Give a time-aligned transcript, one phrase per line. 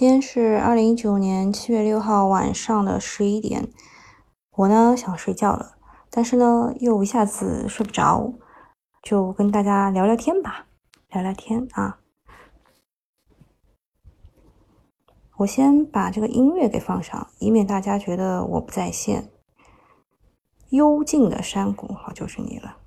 [0.00, 3.70] 今天是二零一九年七月六号晚上的十一点，
[4.52, 5.76] 我呢想睡觉了，
[6.08, 8.32] 但是呢又一下子睡不着，
[9.02, 10.68] 就跟大家聊聊天吧，
[11.10, 12.00] 聊聊天啊。
[15.36, 19.30] 我先把这个音乐给放上，以免大家觉得我不在线。
[20.70, 22.78] 幽静的山谷，好，就是你了，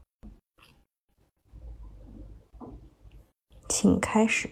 [3.69, 4.49] 请开始。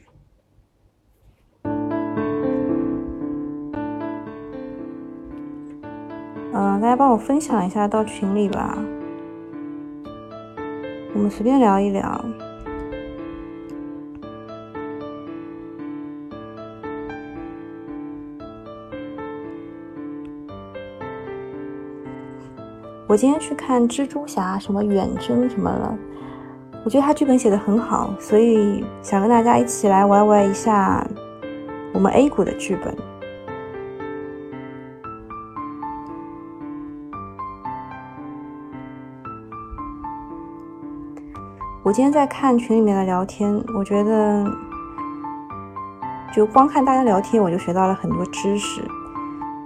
[6.62, 8.78] 嗯，大家帮我分享一下到群里吧，
[11.16, 12.24] 我们随便聊一聊。
[23.08, 25.98] 我今天去看蜘蛛侠什么远征什么了，
[26.86, 31.04] 我觉得他剧本写的很好，所以想跟大家一起来玩玩一下
[31.92, 32.96] 我们 A 股的剧本。
[41.92, 44.50] 我今天在看群里面的聊天，我觉得
[46.34, 48.80] 就光看大家聊天，我就学到了很多知识。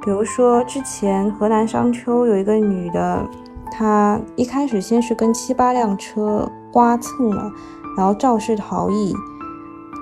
[0.01, 3.23] 比如说，之前河南商丘有一个女的，
[3.71, 7.51] 她一开始先是跟七八辆车刮蹭了，
[7.95, 9.13] 然后肇事逃逸，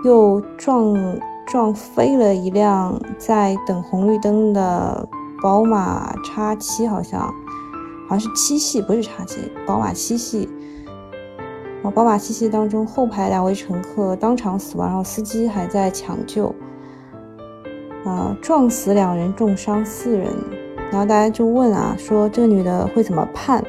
[0.05, 0.95] 又撞
[1.45, 5.05] 撞飞了一辆在等红绿灯的
[5.41, 7.19] 宝马叉七，好像
[8.08, 10.47] 好像是七系，不是叉七，宝马七系。
[11.92, 16.53] 宝马七系当中，后排两位乘客当场死亡，然后司机还在抢救。
[18.06, 20.28] 啊，撞死两人，重伤四人。
[20.92, 23.64] 然后大家就问啊，说这个女的会怎么判？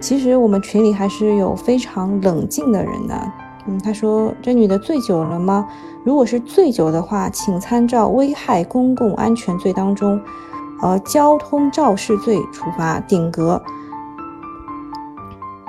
[0.00, 3.32] 其实我们群里还是有非常冷静的人的。
[3.66, 5.68] 嗯，他说这女的醉酒了吗？
[6.04, 10.20] 如果是醉酒的话，请参照危害公共安全罪当中，
[10.80, 13.60] 呃，交通肇事罪处罚顶格。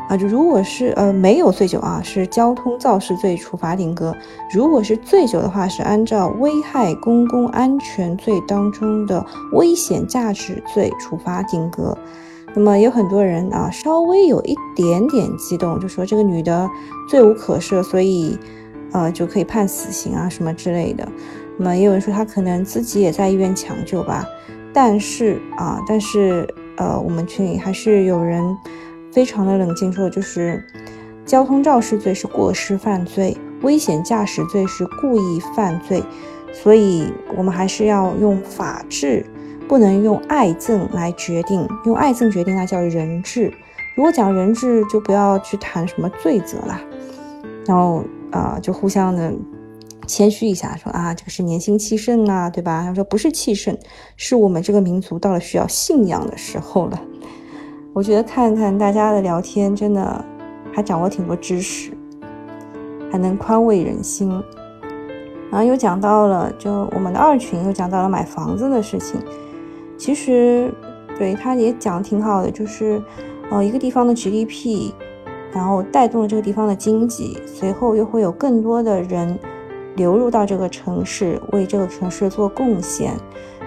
[0.09, 4.11] 啊，就如果是呃没有醉酒啊，是交通肇事罪处罚顶格；
[4.51, 11.95] 如果是醉酒的话，是按照危害公共安全罪当中的危险驾驶罪处罚顶格。
[12.55, 16.67] 那么有很多人啊，稍微有一点点激动，就说这个女的
[17.07, 18.35] 罪无可赦，所以
[18.91, 21.07] 呃就可以判死刑啊什么之类的。
[21.55, 24.25] 那么也有人说她可能自己也在医院抢救吧，
[24.73, 28.41] 但是啊，但是呃我们群里还是有人。
[29.11, 30.63] 非常的冷静，说就是
[31.25, 36.03] 交通肇事罪是过失犯罪，危险驾驶罪是故意犯罪，
[36.53, 39.25] 所以我们还是要用法治，
[39.67, 43.53] 不能用爱憎来决定，用爱憎决定那叫人治。
[43.95, 46.79] 如果讲人治，就不要去谈什么罪责啦。
[47.65, 49.33] 然后啊，就互相的
[50.07, 52.83] 谦虚一下，说啊，这个是年轻气盛啊，对吧？
[52.83, 53.77] 他说不是气盛，
[54.15, 57.01] 是我们这个民族到了需要信仰的时候了。
[57.99, 60.23] 我觉得看看大家的聊天，真的
[60.71, 61.91] 还掌握挺多知识，
[63.11, 64.41] 还能宽慰人心。
[65.51, 69.19] 然后又讲到了，就我们的二群又讲到了买房子的事情。
[69.97, 70.73] 其实
[71.17, 73.03] 对他也讲挺好的，就是
[73.51, 74.93] 呃一个地方的 GDP，
[75.51, 79.37] 然后带动了这个地方的经济，随后又会有更多的人
[79.97, 83.13] 流入到这个城市，为这个城市做贡献，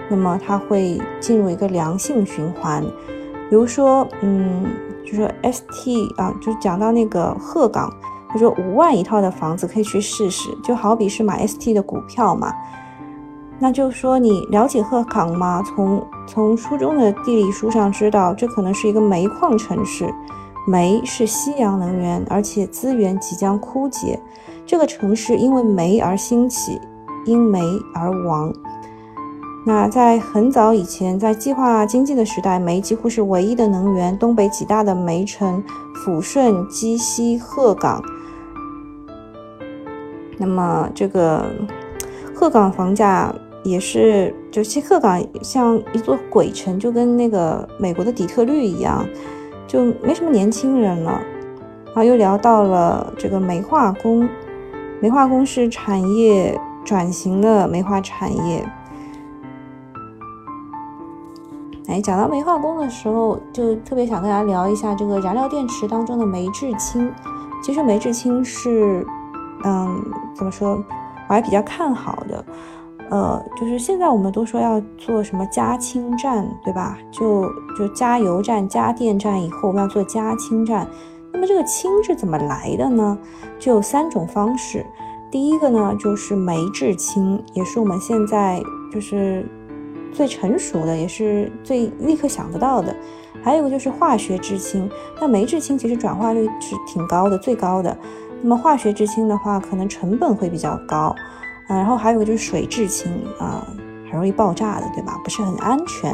[0.09, 2.83] 那么它会进入一个良性循环。
[3.49, 4.65] 比如说，嗯，
[5.05, 7.91] 就说 ST 啊，就讲到那个鹤岗，
[8.29, 12.51] 他说五万一套的房子可以去试试，就好比是买 ST 的股票嘛。
[13.59, 15.63] 那就说你了解鹤岗吗？
[15.63, 20.11] 从从初中的地理书上知道，这可能是一个煤矿城市，
[20.67, 24.19] 煤是夕阳能源，而且资源即将枯竭。
[24.65, 26.79] 这个城市因为煤而兴起，
[27.25, 27.61] 因煤
[27.93, 28.51] 而亡。
[29.65, 34.17] 那在很早以前，在计划经济的时代，煤几乎是唯一的能源。
[34.17, 35.63] 东北几大的煤城：
[35.95, 38.03] 抚顺、鸡西、鹤岗。
[40.37, 41.45] 那么这个
[42.35, 43.33] 鹤岗房价
[43.63, 49.07] 也是，就其实鹤岗像一座鬼城，就跟那个美国的底特律一样，
[49.65, 51.21] 就没什么年轻人了。
[51.85, 54.27] 然后又聊到了这个煤化工，
[54.99, 58.61] 煤化工是产业转型的煤化产业。
[61.87, 67.11] 哎，讲到煤化工的时候，就特别想跟大家聊一下这个燃料电池当中的煤制氢。
[67.61, 69.05] 其实煤制氢是，
[69.63, 70.01] 嗯，
[70.33, 70.81] 怎么说，
[71.27, 72.45] 我还比较看好的。
[73.09, 76.97] 呃，就是现在我们都说要做什么加氢站，对吧？
[77.11, 77.47] 就
[77.77, 80.87] 就加油站、加电站以后，我们要做加氢站。
[81.31, 83.17] 那么这个氢是怎么来的呢？
[83.59, 84.85] 就有三种方式。
[85.29, 89.49] 第一个呢，就是煤制氢，也是我们现在就是
[90.13, 92.95] 最成熟的，也是最立刻想得到的。
[93.43, 94.89] 还有一个就是化学制氢，
[95.19, 97.97] 那煤制氢其实转化率是挺高的，最高的。
[98.41, 101.15] 那么化学制氢的话，可能成本会比较高。
[101.67, 103.65] 啊，然后还有个就是水制氢啊，
[104.05, 105.19] 很容易爆炸的，对吧？
[105.23, 106.13] 不是很安全。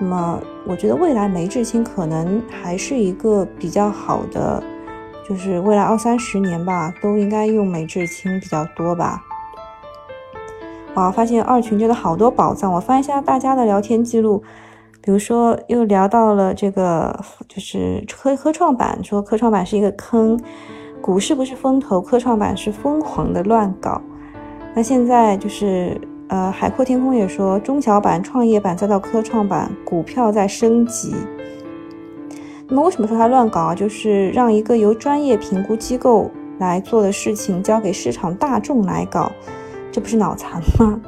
[0.00, 4.62] 那么我觉得未来煤制氢可能还是一个比较好的。
[5.28, 9.22] 就是未来二三十年吧，都应该用煤制氢比较多吧。
[11.00, 12.70] 哇，发现二群真的好多宝藏！
[12.70, 14.42] 我翻一下大家的聊天记录，
[15.00, 17.18] 比如说又聊到了这个，
[17.48, 20.38] 就是科科创板，说科创板是一个坑，
[21.00, 23.98] 股市不是风投，科创板是疯狂的乱搞。
[24.74, 25.98] 那现在就是
[26.28, 31.14] 呃，海阔天空也说，中小板、创业板再到科创板，股票在升级。
[32.68, 33.74] 那么为什么说它乱搞啊？
[33.74, 39.32] 就是让一个由专业评估机构来做的事情交给市场大众来搞，
[39.90, 41.00] 这不是脑残吗？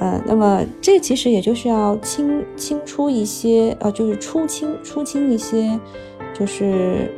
[0.00, 5.78] 呃，那么这其实也就是要清清出一些，呃，就是出清出清一些，
[6.32, 7.12] 就是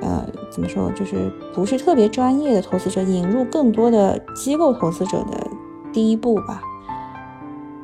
[0.00, 5.46] 呃，怎么说，就是不是特别专业的投资者，引入更多的机构投资者的
[5.92, 6.62] 第一步吧。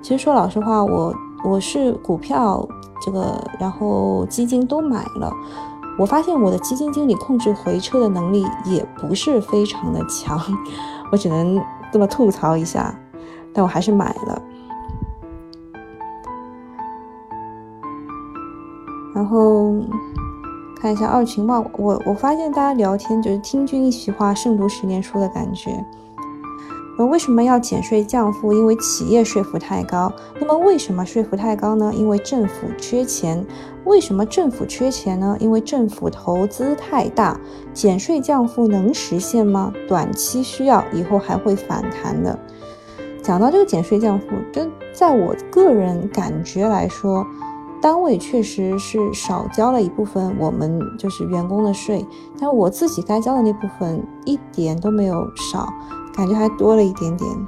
[0.00, 1.14] 其实说老实话，我
[1.44, 2.66] 我是股票。
[3.00, 5.32] 这个，然后基金都买了，
[5.96, 10.36] 我发现我的基金经理控制回撤的能力也不是非常的强，
[11.12, 11.56] 我只能
[11.90, 12.94] 这么吐槽一下，
[13.52, 14.43] 但我还是买了。
[19.14, 19.75] 然后
[20.81, 25.85] 看一下二群吧，我我发现大家聊天就是听君一席话，胜读十年书的感觉。
[26.98, 28.52] 那为什么要减税降负？
[28.52, 30.12] 因为企业税负太高。
[30.40, 31.92] 那么为什么税负太高呢？
[31.94, 33.46] 因为政府缺钱。
[33.84, 35.36] 为什么政府缺钱呢？
[35.38, 37.38] 因为政府投资太大。
[37.72, 39.72] 减税降负能实现吗？
[39.86, 42.36] 短期需要，以后还会反弹的。
[43.22, 47.24] 讲到这个减税降负，就在我个人感觉来说，
[47.80, 52.04] 单位确实是少交了一部分我们就是员工的税，
[52.40, 55.68] 但我自己该交的那部分一点都没有少。
[56.18, 57.46] 感觉还多了一点点。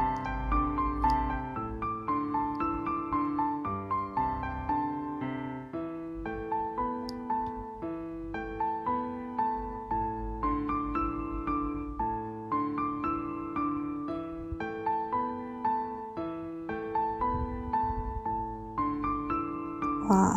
[20.09, 20.33] 哇，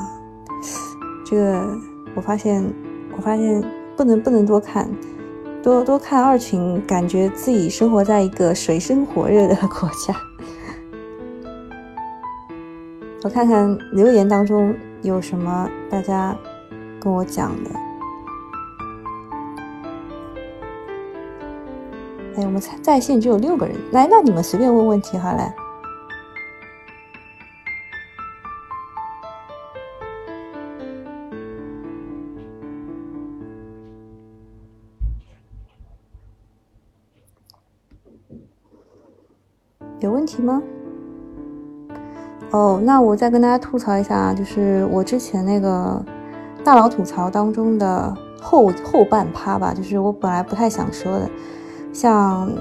[1.24, 1.78] 这个
[2.16, 2.64] 我发现，
[3.16, 3.64] 我发现
[3.96, 4.90] 不能不能多看。
[5.64, 10.14] 多多看二群，感觉自己生活在一个水深火热的国家。
[13.24, 16.36] 我看看留言当中有什么大家
[17.00, 17.72] 跟我讲的。
[22.36, 25.63] 哎，我们在线只有六个人，来，那你们随便问问题好了。
[40.06, 40.62] 有问题吗？
[42.52, 46.04] 哦，那我再跟大家吐槽一下，就是我之前那个
[46.64, 51.30] 大佬吐槽当中的后后半趴吧，就是我本来不太想说的，
[51.94, 52.52] 像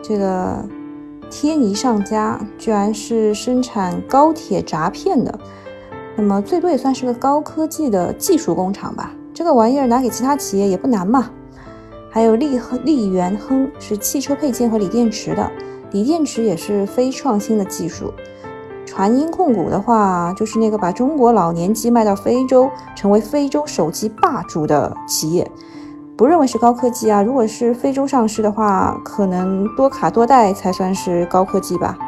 [0.00, 0.64] 这个
[1.28, 5.38] 天尼上家居然是生产高铁闸片的，
[6.16, 11.30] 那么最多也算是个高科技的技术工厂吧，这个玩意儿拿给其他企业也不难嘛。
[12.10, 15.50] 还有利利源亨是汽车配件和锂电池的。
[15.92, 18.12] 锂电池也是非创新的技术。
[18.84, 25.50] 传音控股的话，就是那个把中国老年机卖到非洲，成为非洲手机霸主的企业，
[26.16, 27.22] 不认为是高科技啊。
[27.22, 31.98] 如果是非洲上市的话，可能多卡多代才算是高科技吧。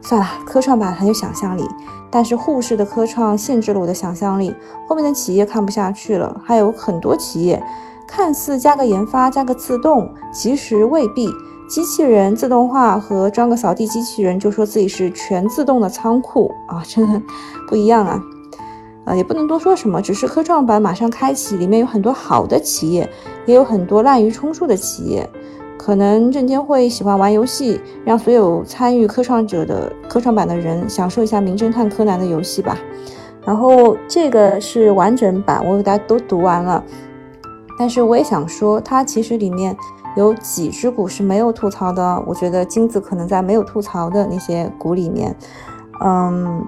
[0.00, 1.66] 算了，科创板很有想象力，
[2.10, 4.54] 但是沪市的科创限制了我的想象力。
[4.86, 7.62] 后面的企业看不下去了，还有很多企业，
[8.06, 11.28] 看似加个研发、加个自动，其实未必。
[11.72, 17.22] 机器人自动化和装个扫地机器人就说自己是全自动的仓库啊， 真的
[17.66, 18.22] 不一样啊！
[19.06, 23.08] 呃，也不能多说什么，只是科创板马上开启，里面有很多好的企业，
[23.46, 25.26] 也有很多滥竽充数的企业。
[25.78, 32.76] 可能证监会喜欢玩游戏，让所有参与科创者的科创板的人享受一下《名侦探柯南》的游戏吧。
[33.46, 36.84] 然后这个是完整版，我给大家都读完了，
[37.78, 39.74] 但是我也想说，它其实里面。
[40.16, 45.34] 有几只股是没有吐槽的，我觉得金子可能在没有吐槽的那些股里面，
[46.04, 46.62] 嗯，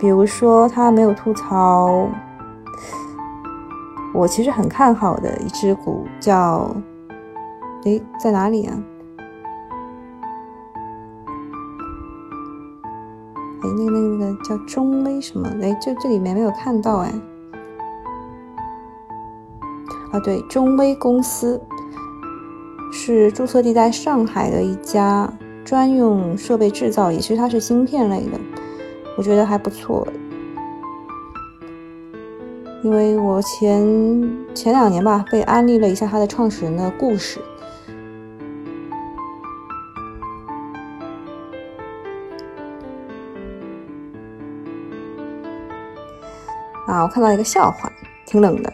[0.00, 2.08] 比如说他没有吐槽，
[4.12, 6.68] 我其实很看好的一只股叫，
[7.84, 8.76] 诶，在哪里啊？
[13.62, 15.48] 哎，那个那个那个叫中微什么？
[15.62, 17.12] 哎，这这里面没有看到哎。
[20.12, 21.60] 啊，对，中微公司
[22.92, 25.30] 是注册地在上海的一家
[25.64, 28.38] 专用设备制造，也其实它是芯片类的，
[29.16, 30.06] 我觉得还不错。
[32.82, 37.40] 因为我前前两年吧，被安利了一下它的创始人的故事。
[46.86, 47.90] 啊，我看到一个笑话，
[48.24, 48.72] 挺冷的。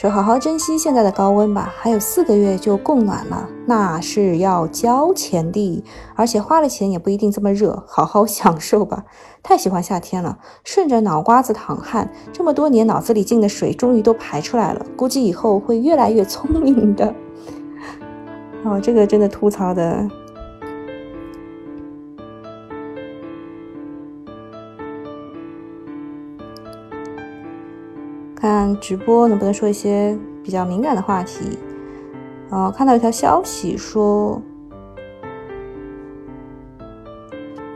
[0.00, 9.04] 说好好珍惜现在的高温吧，还有四个月就供暖了，那是要交钱的，而且花了钱也不一定这么热，好好享受吧。
[9.44, 17.14] 太喜欢夏天了，顺着脑瓜子淌汗，这么多年脑子里进的水终于都排出来了，估计以后会越来越聪明的。
[18.64, 20.08] 哦，这个真的吐槽的。
[28.40, 31.58] 看直播能不能说一些比较敏感的话题？
[32.48, 34.40] 啊，看到一条消息说，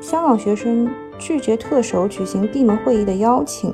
[0.00, 3.70] 香港学生拒绝特首举行闭门会议的邀请。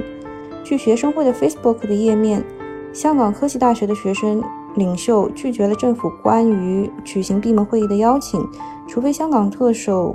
[0.64, 2.44] 据学生会的 Facebook 的页面，
[2.92, 4.42] 香港科技大学的学生
[4.74, 8.44] 领袖拒绝了政府关于举行闭门会议的邀请，
[8.88, 10.14] 除非香港特首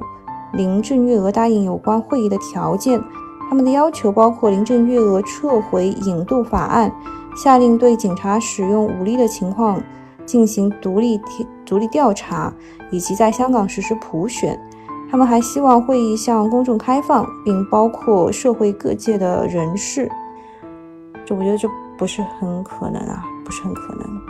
[0.51, 3.01] 林郑月娥答应有关会议的条件。
[3.49, 6.91] 他们的要求包括林郑月娥撤回引渡法案，
[7.35, 9.81] 下令对警察使用武力的情况
[10.25, 11.19] 进行独立
[11.65, 12.53] 独立调查，
[12.91, 14.59] 以及在香港实施普选。
[15.09, 20.11] 他们还希望会议向公众开放，并包括社会各界的人士。
[21.23, 24.21] 这我觉得这不是很可能啊，不是很可能。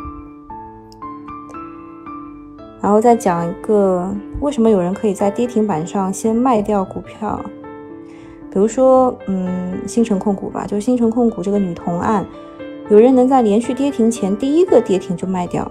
[2.81, 7.39] 然后再讲一个，为什么有人可以在跌停板上先卖掉股票？
[8.56, 12.26] 比如说，嗯，新城控股吧，就是新城控股这个女童案，
[12.88, 15.70] 有人能在连续跌停前第一个跌停就卖掉。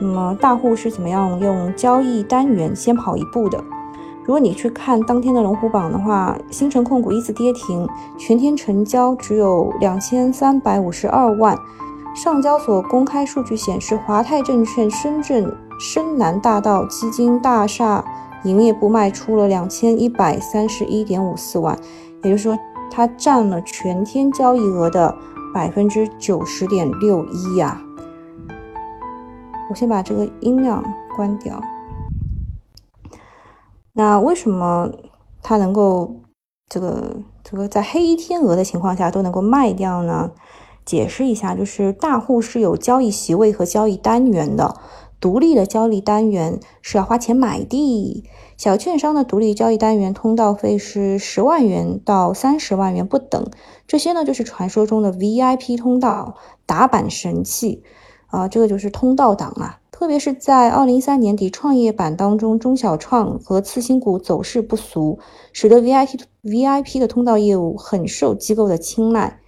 [0.00, 3.62] 那么大户是怎么样用交易单元先跑一步的？
[4.24, 11.56] 如果你去看当天的龙虎榜的话，新城控股一次跌停，全天成交只有两千三百五十二万。
[12.16, 18.04] 上交所公开数据显示，华泰证券深圳深南大道基金大厦
[18.42, 21.78] 营业部卖出了两千一百三十一点五四万。
[22.22, 22.58] 也就是说，
[22.90, 25.16] 它占了全天交易额的
[25.54, 27.80] 百分之九十点六一呀。
[29.70, 30.82] 我先把这个音量
[31.16, 31.60] 关掉。
[33.92, 34.90] 那为什么
[35.42, 36.22] 它能够
[36.68, 40.30] 这个这个在黑天鹅的情况下都能够卖掉呢？
[40.84, 44.74] 解释一下，就是大户是有交易席位和交易单元的，
[45.20, 48.24] 独立的交易单元是要花钱买的。
[48.56, 53.50] 小券商的独立交易单元通道费是十万元到三十万元不等，
[53.86, 57.82] 这些呢就是传说中的 VIP 通道，打板神器
[58.26, 59.80] 啊，这个就是通道党啊。
[59.90, 65.18] 特别是在二零一三年底创业板当中，中小创和次新股走势不俗，
[65.52, 69.40] 使得 VIP VIP 的通道业务很受机构的青睐。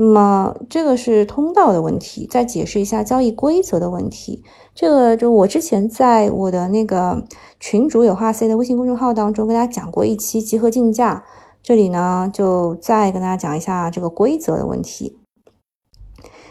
[0.00, 4.44] 那么这个是通道的问题，再解释一下交易规则的问题。
[4.72, 7.24] 这个就我之前在我的那个
[7.58, 11.24] 群主有话 C 的微信公众号当中跟大家讲过一期集合竞价，
[11.64, 15.18] 这里呢就再跟大家讲一下这个规则的问题。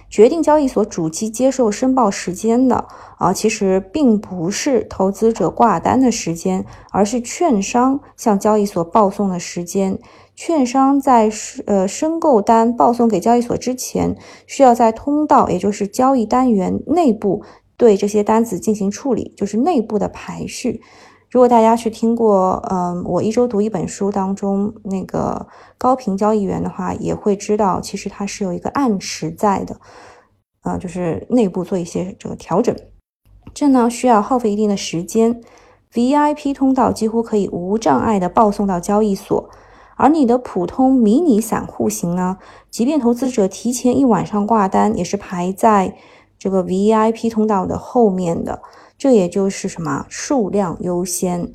[0.10, 2.88] 决定交易所主机接受申报时间的
[3.18, 10.00] 啊，其实并不是投资者挂单的时间，而是券商向交易所报送的时间。
[10.36, 11.32] 券商在
[11.66, 17.44] 呃申购单报送给交易所之前，需要在通道，也就是交易单元内部
[17.76, 20.82] 对这些单子进行处理，就是内部的排序。
[21.30, 29.78] 如果大家去听过，嗯，我一周读一本书当中那个高频交易员的话，也会知道，其实它是有一个暗池在的，
[30.62, 32.74] 啊，就是内部做一些这个调整。
[33.54, 35.42] 这呢需要耗费一定的时间。
[35.94, 39.50] VIP 通道几乎可以无障碍的报送到交易所。
[39.96, 42.38] 而你的普通迷你散户型呢，
[42.70, 45.98] 即便投资者提前一晚上挂单，也是排在
[46.38, 48.62] 这个 VIP 通道的后面的。
[48.98, 51.52] 这也就是什么数量优先，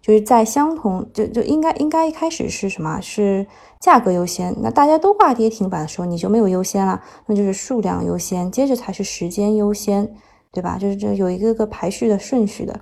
[0.00, 3.46] 就是在相同就就应该应该一开始是什么是
[3.80, 4.54] 价格优先。
[4.60, 10.12] 那大家都挂跌停板的时候，你就没有优先了，那就是数量优先，接着才是时间优先，
[10.50, 10.76] 对吧？
[10.76, 12.80] 就是这有一个个排序的顺序的。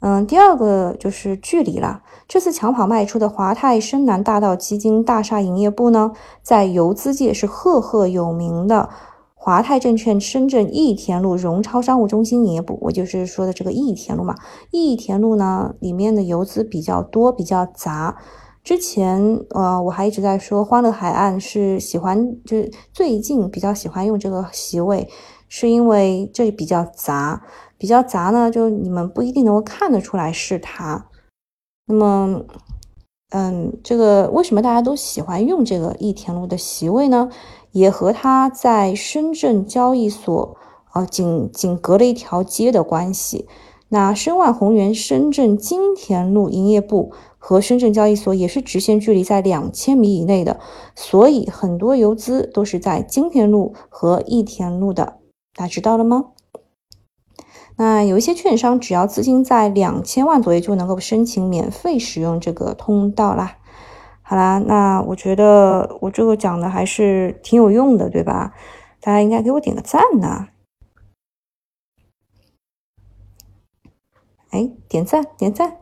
[0.00, 2.02] 嗯，第二个就是距离了。
[2.28, 8.90] 这次抢跑卖出的华泰深南大道基金大厦营业部呢，在游资界是赫赫有名的。
[9.48, 14.34] 华泰证券深圳益田路荣超商务中心营业部，我就是说的这个益田路嘛。
[14.70, 18.18] 益田路呢，里面的游资比较多，比较杂。
[18.62, 25.08] 之前呃，我还一直在说欢乐海岸是喜欢，就是最近比较喜欢用这个席位，
[25.48, 27.42] 是因为这里比较杂，
[27.78, 31.06] 比较杂呢，就你们不一定能够看得出来是它。
[31.86, 32.44] 那么，
[33.30, 37.30] 嗯，这个为什么大家都喜欢用这个益田路的席位呢？
[37.78, 40.56] 也和它在深圳交易所，
[40.92, 43.46] 呃，仅仅隔了一条街的关系。
[43.90, 50.60] 那申万宏源深圳金田路营业部和深圳交易所也是直线距离在两千米以内的，
[50.94, 55.18] 所以很多游资都是在金田路和益田路的。
[55.54, 56.26] 大家知道了吗？
[57.76, 63.57] 那有一些券商只要资金在两千万左右就能够申请免费使用这个通道啦。
[64.28, 68.52] 好啦，那我觉得我这个讲的还是挺有用的，对吧？
[69.00, 70.48] 大家应该给我点个赞呢。
[74.50, 75.78] 哎，点赞点赞。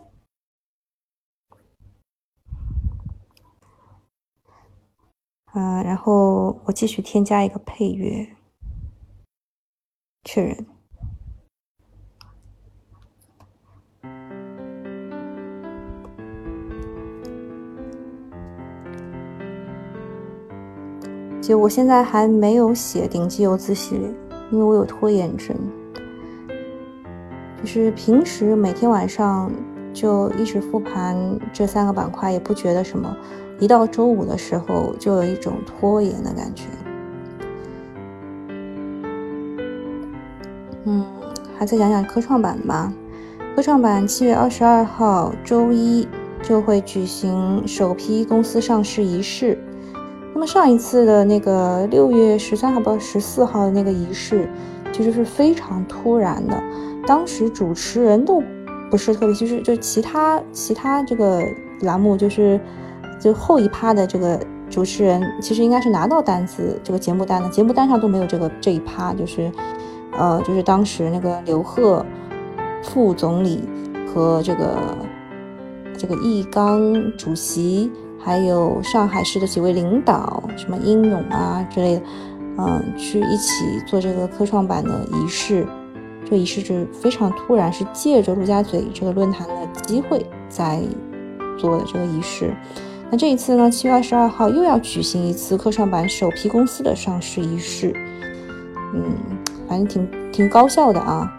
[5.53, 8.37] 嗯，然后我继续添加一个配乐，
[10.23, 10.76] 确认。
[21.41, 24.09] 就我现在还没有写顶级游资系列，
[24.51, 25.57] 因为我有拖延症。
[27.61, 29.51] 就是平时每天晚上
[29.93, 31.17] 就一直复盘
[31.53, 33.17] 这三个板块，也不觉得什么。
[33.59, 36.65] 一到周五的时候，就有一种拖延的感觉。
[40.85, 41.05] 嗯，
[41.59, 42.93] 还再讲讲科创板吧。
[43.55, 46.07] 科创板七月二十二号周一
[46.43, 49.59] 就会举行首批公司上市仪式。
[50.37, 54.47] 那么上一次的那个六月十三号不十四号的那个仪式，
[54.93, 56.63] 其实是非常突然的。
[57.07, 58.43] 当时主持人都
[58.91, 61.43] 不是特别，就是就其他其他这个
[61.81, 62.61] 栏目，就是
[63.19, 69.51] 就后一趴的这个主持人，其实应该是拿到单子这个节目单的，节目单上都没有这个这一趴，就是
[70.13, 72.05] 呃就是当时那个刘鹤
[72.83, 73.67] 副总理
[74.13, 74.77] 和这个
[75.97, 77.91] 这个易纲主席。
[78.27, 82.03] 还有上海市的几位领导，什么英勇啊之类的，
[82.59, 85.65] 嗯，去一起做这个科创板的仪式。
[86.29, 90.83] 这仪式是非常突然，是借着陆家嘴这个论坛的机会在
[91.57, 92.53] 做的这个仪式。
[93.13, 97.95] 那这一次呢，七月二十二号又要举行一次科创板首批公司的上市仪式。
[98.93, 99.05] 嗯，
[99.69, 101.33] 反正挺挺高效的啊。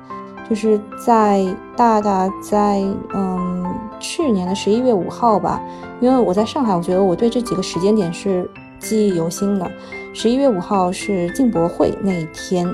[0.50, 1.46] 就是在
[1.76, 2.82] 大大在
[3.14, 3.57] 嗯
[4.00, 5.62] 去年的十一月五号吧，
[6.00, 9.70] 因为我在上海，我觉得我对这几个时间点是记忆犹新的。
[10.14, 12.66] 十一月五号是进博会那一天，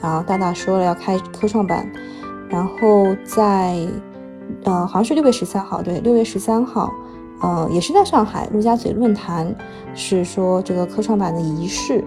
[0.00, 1.86] 然后大大说了要开科创板，
[2.48, 3.86] 然后在
[4.64, 6.92] 呃好像是六月十三号，对，六月十三号，
[7.42, 9.54] 呃也是在上海陆家嘴论坛，
[9.94, 12.02] 是说这个科创板的仪式。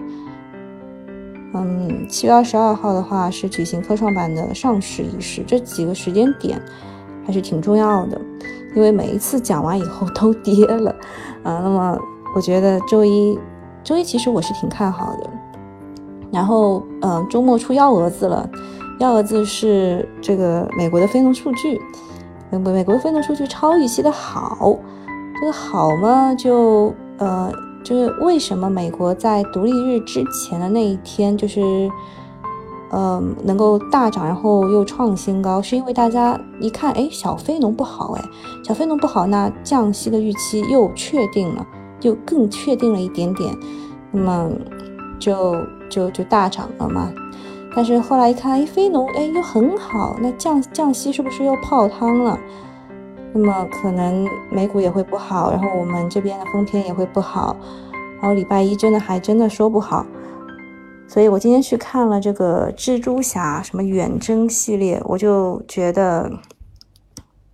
[1.54, 6.60] 嗯，七月二十二号的话是举行科创板的上市仪式，这几个时间点
[7.24, 8.20] 还是挺重要的，
[8.74, 10.90] 因为每一次讲完以后都跌了，
[11.42, 11.98] 啊，那么
[12.34, 13.38] 我觉得周一，
[13.84, 15.30] 周一其实我是挺看好的，
[16.32, 18.48] 然后，嗯，周末出幺蛾子了，
[19.00, 21.80] 幺蛾子是这个美国的非农数据，
[22.50, 24.76] 美美国的非农数据超预期的好，
[25.40, 27.52] 这个好嘛，就呃。
[27.84, 31.90] 就是为什么美国在独立日之前的那一天，就是，
[32.92, 38.22] 呃，能够大涨，然后又创新高，是因为大家一看，哎，小非农不好，哎，
[38.62, 41.66] 小非农不好，那降息的预期又确定了，
[41.98, 43.56] 就更确定了一点点，
[44.10, 44.50] 那么
[45.18, 45.56] 就
[45.88, 47.10] 就就大涨了嘛。
[47.74, 52.38] 但是后来一看，哎，非农哎又很好，那降降息是不是又泡汤了？
[53.32, 57.56] 那么可能美股也会不好，然后我们这边的封片也会不好，
[58.20, 60.04] 然后礼拜一真的还真的说不好，
[61.12, 66.32] 所以我今天去看了这个蜘蛛侠什么远征系列，我就觉得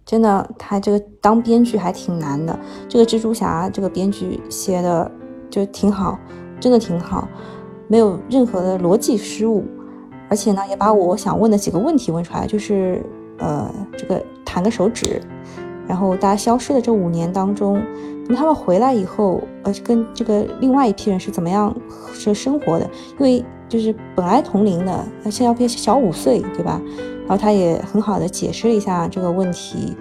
[0.07, 2.57] 真的他这个当编剧还挺难的，
[2.89, 5.11] 这个蜘蛛侠这个编剧写的
[5.51, 6.17] 就挺好，
[6.61, 7.27] 真的挺好，
[7.89, 9.65] 没有任何的逻辑失误，
[10.31, 13.05] 而且呢也把我想问的几个问题问出来，就是
[13.39, 15.21] 呃这个弹个手指。
[15.89, 17.83] 然后大家消失的这五年当中，
[18.29, 21.75] 那他们回来以后，呃，跟这个另外一批人是怎么样
[22.13, 22.89] 是生活的？
[23.19, 26.81] 因为就是本来同龄的，那现在变小五岁，对吧？
[27.27, 29.97] 然后他也很好的解释了一下这个问题。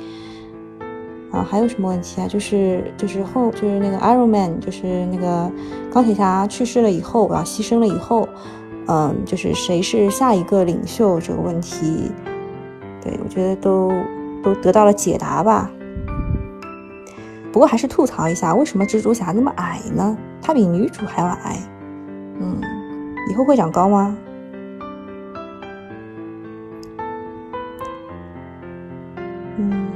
[1.29, 2.27] 啊，还有什么问题啊？
[2.27, 5.51] 就是就是后就是那个 Iron Man，就是那个
[5.91, 8.27] 钢铁侠去世了以后，然后牺牲了以后，
[8.87, 12.09] 嗯，就是谁是下一个领袖这个问题，
[13.03, 13.91] 对我觉得都
[14.41, 15.69] 都得到了解答吧。
[17.51, 20.15] 不过还是吐槽一下，为什么蜘蛛侠那么矮呢？
[20.41, 21.57] 他比女主还要矮。
[22.39, 22.61] 嗯，
[23.31, 24.15] 以后会长高吗？
[29.57, 29.87] 嗯。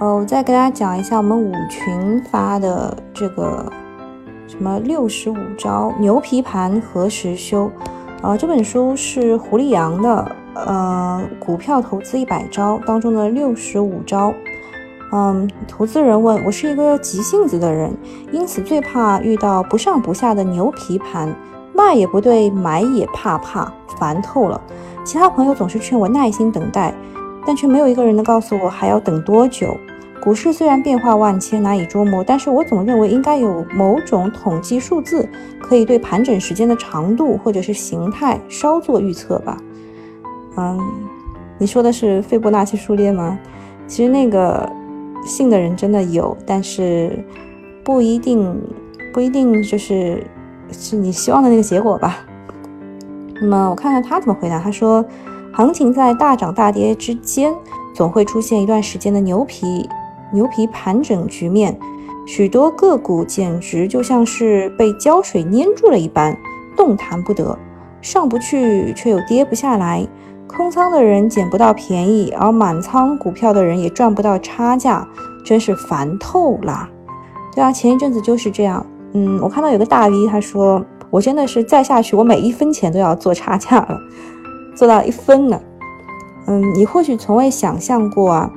[0.00, 3.70] 哦，我再给大家讲一下我们五群发的这个
[4.46, 7.70] 什么六十五招牛皮盘何时休？
[8.20, 14.34] 啊，这本书是胡立阳的，呃，股票投资一百招当中的六十五招。
[15.12, 17.96] 嗯，投资人问我是一个急性子的人，
[18.32, 21.32] 因此最怕遇到不上不下的牛皮盘，
[21.72, 24.60] 卖也不对，买也怕怕，烦透了。
[25.04, 26.92] 其他朋友总是劝我耐心等待，
[27.46, 29.74] 但却没有一个人能告诉我还要等多久。
[30.28, 35.26] 股市虽然变化万千，难以捉摸，但是我总认为应该有某种统计数字，
[35.58, 39.56] 可以对盘整时间的长度或者是形态稍作预测吧。
[40.58, 40.78] 嗯，
[41.56, 43.38] 你说的是斐波那契数列吗？
[43.86, 44.70] 其实那个
[45.24, 47.24] 信的人真的有，但是
[47.82, 48.54] 不一定
[49.14, 50.22] 不一定就是
[50.70, 52.18] 是你希望的那个结果吧。
[53.40, 55.02] 那么我看看他怎么回答，他说，
[55.54, 57.54] 行情在大涨大跌之间，
[57.94, 59.88] 总会出现一段时间的牛皮。
[60.32, 61.78] 牛皮盘整局面，
[62.26, 66.36] 许多个股简直就像是被胶水粘住了一般，
[66.76, 67.58] 动弹不得，
[68.00, 70.06] 上不去却又跌不下来。
[70.46, 75.06] 空仓的人捡不到便宜，而满仓股票的人也赚不到差价，
[75.44, 76.88] 真是烦透了。
[77.54, 78.84] 对啊，前一阵子就是这样。
[79.12, 83.98] 嗯，我看到有个大 V 他说，我真的是再下去，我每一分钱都要做差价了，
[84.74, 85.60] 做到一分呢。
[86.46, 88.50] 嗯，你或许从未想象过啊。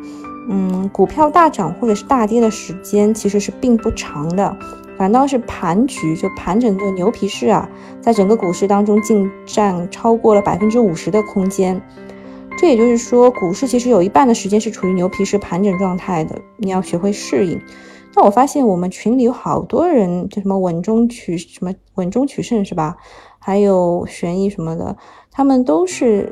[0.49, 4.58] 嗯，股票大涨或者是大跌的时间其实是并不长的，
[4.97, 7.69] 反倒是盘局就盘整个牛皮市啊，
[8.01, 11.82] 在整个股市当中竟占超过了百分之五十的空间。
[12.58, 17.60] 这也就是说，股市其实有一半的时间是处于牛皮市盘整状态的，你要学会适应。
[18.13, 22.97] 那我发现我们群里有好多人，就什么稳中取什么稳中取胜是吧？
[23.39, 24.97] 还有悬疑什么的，
[25.32, 26.32] 他们都是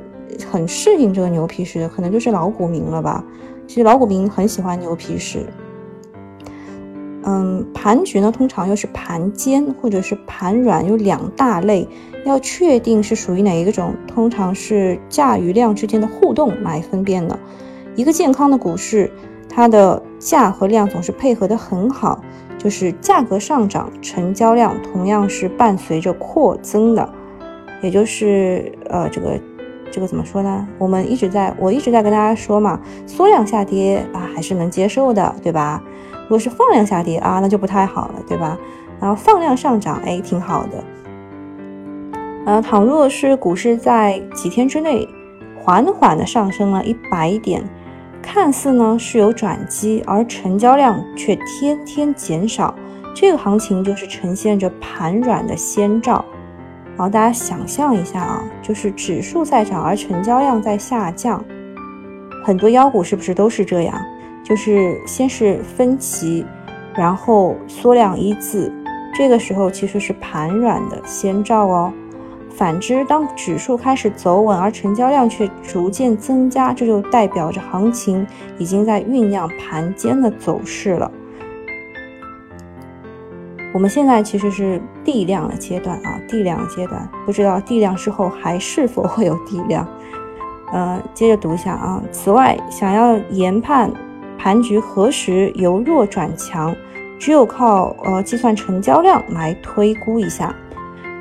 [0.52, 3.24] 很适应这个牛皮市的，可能就是老股民了吧。
[3.69, 5.45] 其实老股民很喜欢牛皮市，
[7.21, 11.88] 嗯，盘局呢通常又是盘坚或者是盘软，有两大类，
[12.25, 17.38] 要确定是属于哪一种，通常是价与量之间的互动来分辨的。
[17.95, 19.12] 一个健康的股市，
[19.47, 22.23] 它的价和量总是配合的很好，
[22.58, 27.08] 就是价格上涨，成交量同样是伴随着扩增的，
[27.84, 29.39] 也就是呃这个。
[29.91, 30.67] 这个怎么说呢？
[30.78, 35.82] 我们一直在，我一直在跟大家说嘛，缩量下跌啊，还是能接受的，对吧？
[36.23, 38.58] 如果是放量下跌啊，那就不太好了，对吧？
[38.99, 40.84] 然后放量上涨，哎，挺好的。
[42.45, 45.08] 呃，倘若是股市在几天之内
[45.58, 47.63] 缓缓的上升了一百点，
[48.21, 52.73] 看似呢是有转机，而成交量却天天减少，
[53.15, 56.23] 这个行情就是呈现着盘软的先兆。
[56.99, 61.41] 然后大家想象一下啊，就是指数在涨，而成交量在下降。
[62.43, 63.97] 很多妖股是不是都是这样？
[64.43, 66.45] 就是先是分歧，
[66.93, 68.69] 然后缩量一字，
[69.15, 71.93] 这个时候其实是盘软的先兆哦。
[72.49, 81.09] 反之，当指数开始走稳，而成交量却逐渐增加，这就代表着行情已经在酝酿盘间的走势了。
[83.71, 89.88] 我们现在其实是地量的阶段啊，地量阶段，不知道地量之后还是否会有地量。
[90.71, 92.01] 呃，接着读一下啊。
[92.12, 93.91] 此外，想要研判
[94.38, 96.75] 盘局何时由弱转强，
[97.19, 100.53] 只有靠呃计算成交量来推估一下。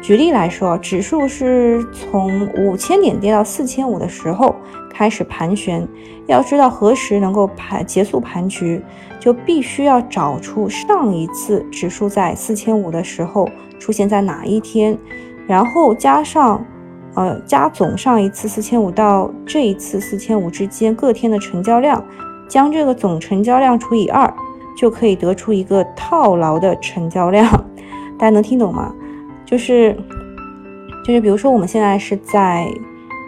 [0.00, 4.54] 举例来说，指数是从五千点跌到四千五的时候
[4.90, 5.87] 开始盘旋，
[6.26, 8.80] 要知道何时能够盘结束盘局，
[9.28, 13.46] 就必须要找出上一次指数在四千五的时候
[13.78, 14.96] 出现在哪一天，
[15.46, 16.64] 然后加上
[17.14, 22.02] 呃加总上一次四千五到这一次四千五之间各天的成交量，
[22.48, 24.32] 将这个总成交量除以二，
[24.74, 27.46] 就可以得出一个套牢的成交量。
[28.18, 28.94] 大家能听懂吗？
[29.44, 29.94] 就是，
[31.04, 32.66] 就是，比如说我们现在是在，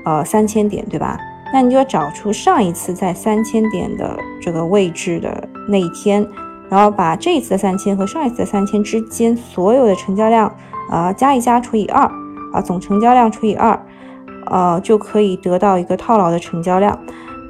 [0.07, 1.19] 呃，三千点，对吧？
[1.53, 6.27] 那你就要找出上一次在三千点的这个位置的那一天，
[6.69, 10.53] 然后把这一次的三千和上一次的三千之间所有的成交量，
[10.91, 12.03] 啊，加一加除以二，
[12.53, 13.81] 啊，总成交量除以二，
[14.47, 16.99] 呃，就可以得到一个套牢的成交量。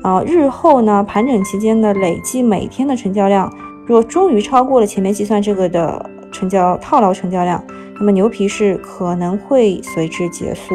[0.02, 3.52] 啊，日后呢盘整期间的累计每天的成交量，
[3.84, 7.62] 若终于超过了前面计算这个的成交套牢成交量，
[7.98, 10.74] 那么牛皮市可能会随之结束。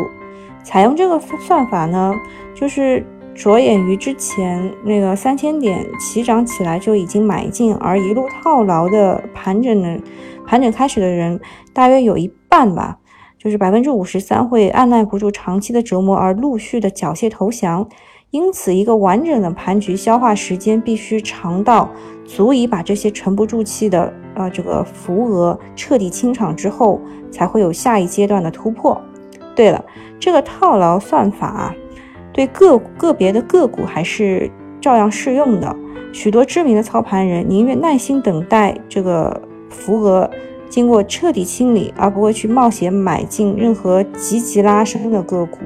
[0.63, 2.13] 采用这个算法呢，
[2.53, 3.03] 就是
[3.35, 9.99] 着眼于之前那个三千点起涨起来就已经买进而一路套牢的盘整的
[10.47, 11.39] 盘整开始的人，
[11.73, 12.97] 大约有一半吧，
[13.37, 17.87] 就是百分之五十三会按耐不住长期的折磨而陆续的缴械投降。
[18.31, 21.89] 因此，一个完整的盘局消化时间必须长到
[22.25, 26.99] 足以把这些沉不住气的呃这个浮额彻底清场之后，
[27.31, 28.99] 才会有下一阶段的突破。
[29.55, 29.83] 对了，
[30.19, 31.73] 这个套牢算法
[32.35, 35.73] 对个个别的个股还是照样适用的。
[36.11, 40.29] 许多知名的操盘人宁愿耐心等待这个浮额
[40.67, 45.59] 经过彻底清理，而不会去冒险买进任何积极拉升的个股。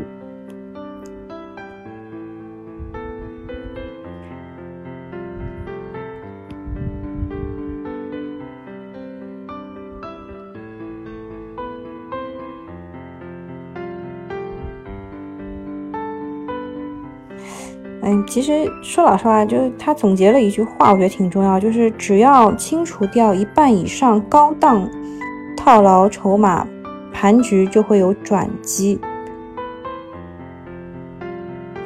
[18.12, 24.90] 嗯，其实说老实话，就是他总结了一句话，我觉得挺重要，就是只要清除掉一半以上高档
[25.56, 26.66] 套牢筹码，
[27.14, 29.00] 盘局就会有转机。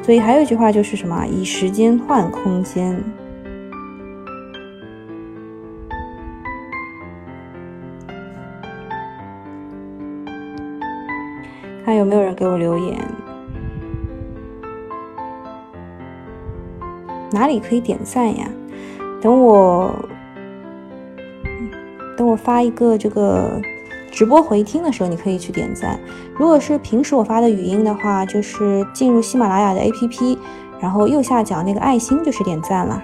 [0.00, 1.26] 所以还有一句话就是什么？
[1.26, 2.98] 以时间换空间。
[11.84, 12.98] 看有没有人给我留言。
[17.34, 18.46] 哪里可以点赞呀？
[19.20, 19.92] 等我，
[22.16, 23.60] 等我发一个这个
[24.12, 25.98] 直播回听的时候，你可以去点赞。
[26.36, 30.38] 如果是平时我发的语音的话，就是进入喜马拉雅的 APP，
[30.78, 33.02] 然后右下角那个爱心就是点赞了。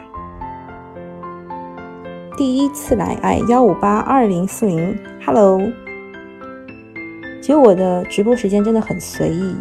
[2.37, 5.61] 第一次来哎，幺五八二零四零，Hello。
[7.43, 9.57] 其实我的直播时间真的很随意，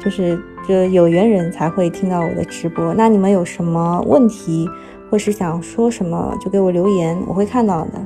[0.00, 0.42] 就是。
[0.70, 4.70] 就有缘人才会听到我的直播，那你们有什么问题，
[5.10, 8.00] 或是想说什么，就给我留言，我会看到的。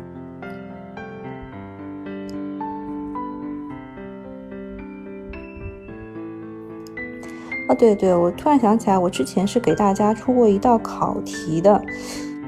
[7.68, 11.82] 哦，对对，我突然想起来，我之前是给大家出过一道考题的，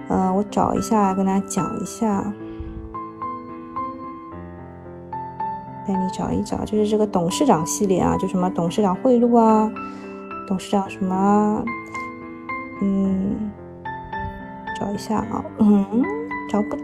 [0.09, 2.33] 嗯，我找一下跟大家讲一下。
[5.87, 9.71] 带你找一找，就是这个董事长系列啊，就什么董事长贿赂啊，
[10.47, 11.65] 董事长什么，
[12.83, 13.51] 嗯，
[14.79, 15.85] 找一下啊，嗯，
[16.51, 16.83] 找不到。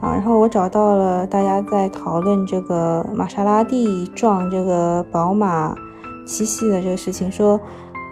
[0.00, 5.74] 好，然后我找到了，大家在讨论这个玛莎拉蒂撞这个宝马
[6.24, 7.60] 七系的这个事情，说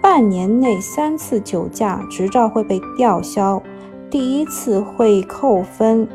[0.03, 3.63] 半年内三次酒驾，执照会被吊销。
[4.11, 6.09] 第一次会扣分，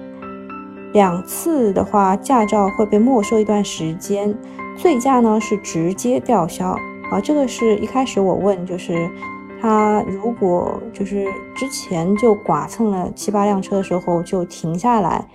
[0.94, 4.38] 两次的话驾照会被没收一段时间，
[4.78, 6.78] 醉驾呢是直接吊销
[7.12, 7.20] 啊。
[7.22, 9.10] 这个是一开始我问，就是
[9.60, 15.28] 他如果就是之前就剐蹭了七八辆车的时候就停下来，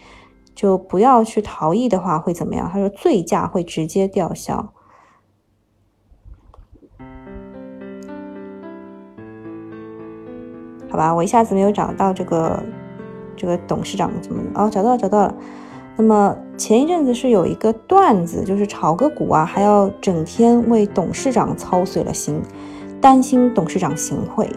[0.55, 2.71] 就不要去逃逸的话会怎么样？
[2.73, 4.73] 他说醉驾会直接吊销。
[10.91, 12.63] 好吧，我一下子没有找到这个
[13.39, 15.35] 这个董事长怎么哦，找到了，找到了。
[15.97, 22.41] 那么前一阵子是有一个段子，就是炒个股啊，还要整天为董事长操碎了心，
[23.01, 24.49] 担心董事长行贿，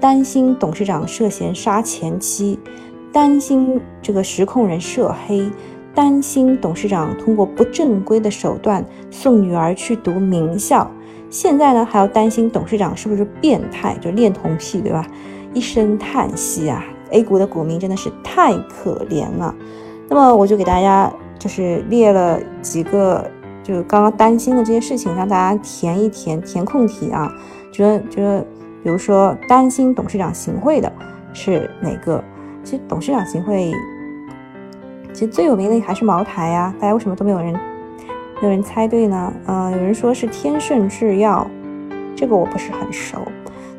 [0.00, 2.58] 担心董事长涉嫌杀前妻，
[3.12, 5.50] 担心这个实控人涉黑，
[5.94, 10.90] 担心董事长通过不正规的手段送女儿去读名校，
[11.30, 15.06] 现在呢还要担心董事长是不是变态，就恋童癖，对吧？
[15.54, 19.54] 一声叹息啊，A 股的股民真的是太可怜了。
[20.08, 23.24] 那么我就给大家就是列了几个，
[23.62, 27.32] 就刚刚担心的这些事情，让大家填一填填空题啊。
[27.70, 28.40] 觉得觉得，
[28.82, 30.92] 比如说担心董事长行贿的
[31.32, 32.22] 是哪个？
[32.64, 33.72] 其实董事长行贿，
[35.12, 36.74] 其实最有名的还是茅台呀。
[36.78, 39.32] 大家为什么都没有人没有人猜对呢？
[39.46, 41.46] 嗯，有人说是天盛制药，
[42.14, 43.18] 这个我不是很熟。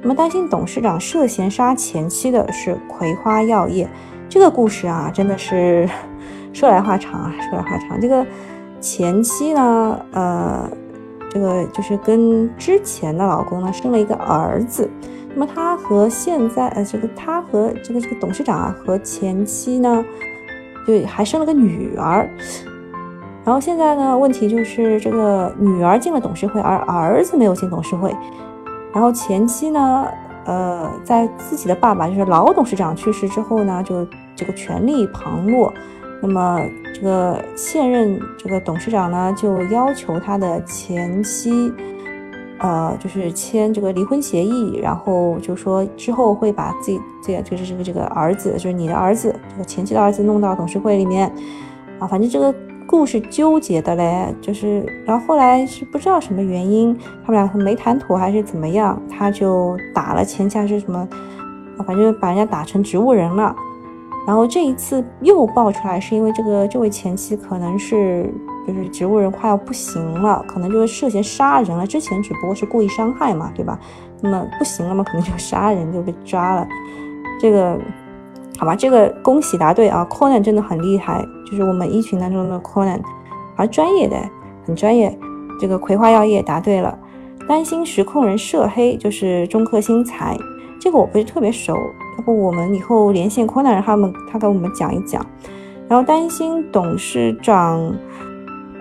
[0.03, 3.87] 那么担心董事长涉嫌杀前妻的是葵花药业，
[4.27, 5.89] 这个故事啊，真的是
[6.51, 7.99] 说来话长啊，说来话长。
[8.01, 8.25] 这个
[8.81, 10.69] 前妻呢，呃，
[11.29, 14.89] 这个就是跟之前的老公呢生了一个儿子。
[15.33, 20.03] 那么他和现在呃，这个他和这个这个董事长啊和前妻呢，
[20.85, 22.29] 就还生了个女儿。
[23.45, 28.13] 然后现在呢，问题就是这个女儿进了董事会，而儿子没有进董事会。
[28.93, 30.07] 然后前妻呢，
[30.45, 35.73] 呃，在自己的爸爸就是老董事长去世之后呢，就这个权力旁落。
[36.21, 36.59] 那么
[36.93, 41.73] 这个现任这个董事长呢，就要求他的前妻，
[42.59, 51.27] 呃，就是签这个离婚协议，然后就说之后会把自己这就是这个这个儿子，就是你的儿子，这个前妻的儿子弄到董事会里面，
[51.99, 52.53] 啊，反正这个。
[52.87, 61.07] 故事纠结的嘞，就是，然后后来是不知道什么原因，他们俩没谈妥还是怎么样，他就打了前妻是什么，
[61.87, 63.55] 反正把人家打成植物人了。
[64.27, 68.31] 然后这一次又爆出来，是因为这个这位前妻可能是
[68.67, 71.87] 就是植物人快要不行了，可能就是涉嫌杀人了。
[71.87, 73.79] 之前只不过是故意伤害嘛，对吧？
[74.21, 76.67] 那么不行了嘛，可能就杀人就被抓了。
[77.39, 77.79] 这个。
[78.59, 83.01] 好吧，这个恭喜答对啊，Conan 真的很厉害，就是我们一群当中的 Conan，
[83.55, 84.15] 啊，专业的，
[84.65, 85.17] 很专业。
[85.59, 86.97] 这个葵花药业答对了，
[87.47, 90.37] 担心实控人涉黑就是中科新材，
[90.79, 91.75] 这个我不是特别熟，
[92.17, 95.25] 要不我们以后连线 Conan 他们，他给我们讲一讲。
[95.89, 97.93] 然后担心董事长，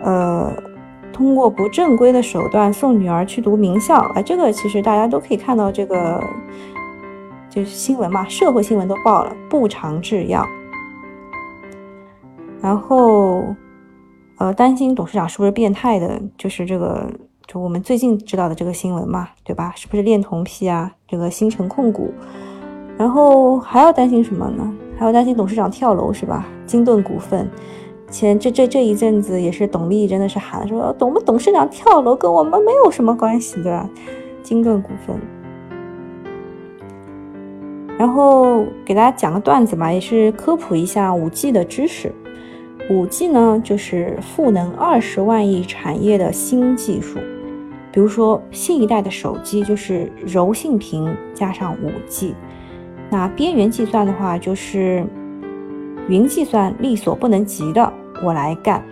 [0.02, 0.52] 呃，
[1.12, 6.22] 通过不正规的手段送女儿去读名校，啊，这个其实大家都可以看到这个。
[7.52, 10.42] 就是新闻嘛，社会新闻都报了，不长制药。
[12.62, 13.44] 然后，
[14.38, 17.06] 呃，担心董事长是不是变态的，就是这个，
[17.46, 19.70] 就我们最近知道的这个新闻嘛，对吧？
[19.76, 20.90] 是不是恋童癖啊？
[21.06, 22.10] 这个新城控股。
[22.96, 24.72] 然后还要担心什么呢？
[24.98, 26.46] 还要担心董事长跳楼是吧？
[26.64, 27.50] 金盾股份
[28.10, 33.86] 前这这这一阵子也是董秘真的是喊说，董董事长跳楼跟我们没有什么关系，对吧？
[34.42, 35.20] 金盾股份。
[37.98, 42.12] 然后给大家讲个段子吧，也是科普一下五 G 的知识。
[42.90, 47.18] 五 G 呢，就是赋能二十万亿产业的新技术。
[47.92, 52.34] 比如说，新一代的手机就是柔性屏加上五 G。
[53.08, 55.06] 那边缘计算的话，就是
[56.08, 57.92] 云计算力所不能及的，
[58.24, 58.82] 我来干。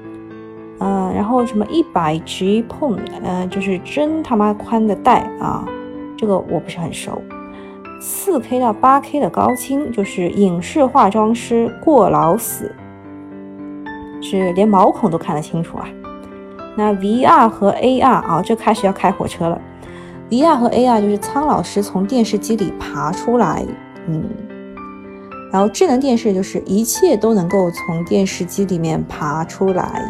[0.79, 5.67] 嗯，然后什么一百 G PON，嗯，就是真他妈宽的带啊，
[6.17, 7.21] 这个我不是很熟。
[8.01, 12.75] 四 K 到八 K 的高清，就是影视化妆师过劳死，
[14.23, 15.87] 是连毛孔都看得清楚啊。
[16.77, 19.61] 那 VR 和 AR 啊，这开始要开火车了。
[20.31, 23.67] VR 和 AR 就是苍老师从电视机里爬出来，
[24.07, 24.25] 嗯，
[25.53, 30.03] 然后智能电视就是一切都能够从电视机里面爬出来。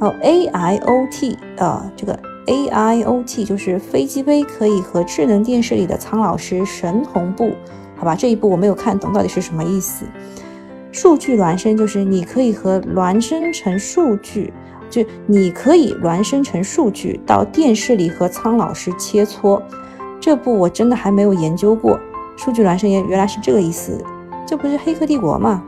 [0.00, 2.18] 然后 AIoT 啊，这个。
[2.46, 7.52] A I O T 就是飞机杯可以和智能电视里的苍老师神同步，
[7.96, 8.14] 好吧？
[8.14, 10.04] 这一步我没有看懂到底是什么意思。
[10.92, 14.52] 数据孪生就是你可以和孪生成数据，
[14.90, 19.60] 就你可以孪生成数据到电视里和苍老师切磋。
[20.20, 21.98] 这步我真的还没有研究过。
[22.36, 24.04] 数据孪生也原来是这个意思，
[24.46, 25.64] 这不是黑客帝国吗？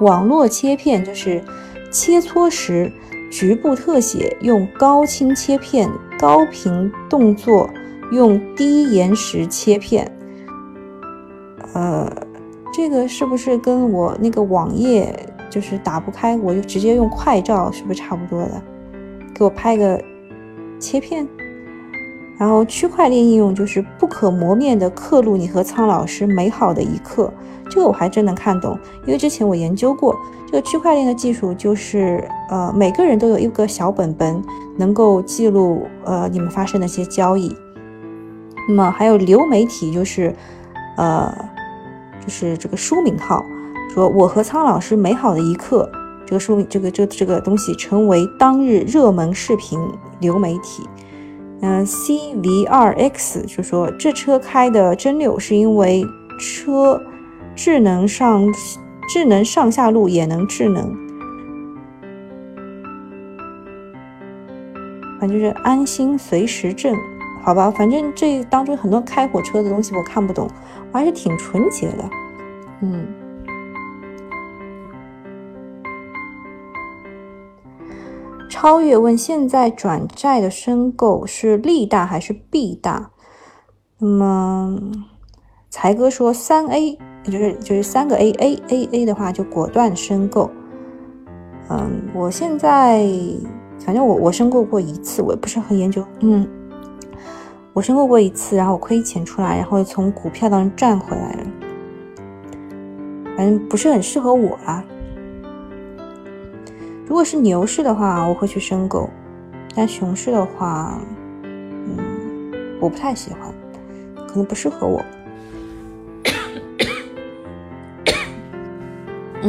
[0.00, 1.42] 网络切片就是
[1.90, 2.92] 切磋时。
[3.30, 5.88] 局部特写用高清切片，
[6.18, 7.68] 高频动作
[8.10, 10.10] 用低延时切片。
[11.74, 12.10] 呃，
[12.72, 15.14] 这个是不是跟我那个网页
[15.50, 18.62] 就是打不开，我就直接用快照，是不是差不多的？
[19.34, 20.02] 给我拍个
[20.78, 21.28] 切片。
[22.38, 27.32] 然后区块链应用就是不可磨灭的刻录你和苍老师美好的一刻，
[27.68, 34.42] 这个我还真能看懂，因为之前我研究过这个区块链的技术，就是呃每个人都有一个小本本，
[34.76, 37.54] 能够记录呃你们发生的一些交易。
[38.68, 40.34] 那么还有流媒体，就是
[40.96, 41.32] 呃
[42.20, 43.44] 就是这个书名号，
[43.94, 45.90] 说我和苍老师美好的一刻，
[46.26, 49.78] 这个书这个这这个东西成为当日热门视频
[50.20, 50.86] 流媒体。
[51.60, 56.04] 嗯，CVRX 就说这车开的真溜，是因为
[56.38, 57.00] 车
[57.58, 58.46] 智能上
[59.08, 60.96] 智能上下路也能智能，
[65.18, 66.94] 反正就是安心随时震，
[67.42, 70.48] 好吧，反正这当中很多开火车的东西我看不懂，
[70.92, 72.08] 我还是挺纯洁的，
[72.80, 73.04] 嗯。
[78.48, 83.10] 超越问现在转债的申购是利大还是弊大？
[83.98, 84.78] 那么
[85.68, 86.98] 才哥说三 A，
[87.30, 90.50] 就是就是三个 A，A A A 的话就果断申购。
[91.68, 93.06] 嗯，我现在
[93.84, 96.04] 反正我我申购过一次，我也不是很研究。
[96.20, 96.48] 嗯，
[97.72, 101.46] 我申购过一次，然后我亏钱出来，然后从股票当中赚回来了。
[103.36, 104.82] 反正不是很适合我啊。
[107.06, 109.08] 如果是牛市的话，我会去申购；
[109.74, 111.00] 但熊市的话，
[111.42, 113.40] 嗯，我不太喜欢，
[114.26, 115.00] 可能不适合我。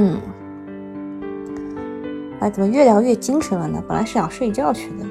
[0.02, 0.18] 嗯，
[2.40, 3.84] 哎，怎么越聊越精神了呢？
[3.86, 5.06] 本来是想睡觉去的。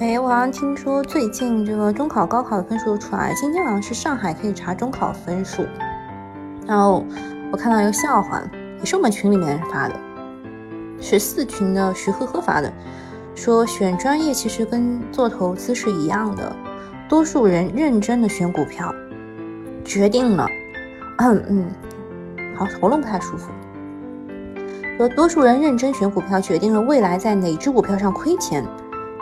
[0.00, 5.66] 哎，我好像听说最近这个中考、高考的分数出来，今天好像是上海可以查中考分数。
[6.68, 7.04] 然后
[7.50, 8.40] 我看到一个笑话，
[8.78, 9.94] 也是我们群里面发的，
[11.00, 12.72] 十四群的徐呵呵发的，
[13.34, 16.54] 说选专业其实跟做投资是一样的，
[17.08, 18.94] 多数人认真的选股票，
[19.84, 20.46] 决定了，
[21.16, 21.66] 嗯嗯，
[22.54, 23.50] 好，喉咙不太舒服。
[24.96, 28.64] 说多数人认真选股票，决定了未来在哪只股票上亏钱。